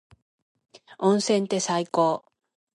[0.97, 2.25] 温泉って最高。